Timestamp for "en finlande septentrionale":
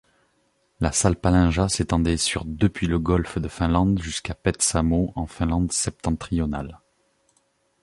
5.15-6.79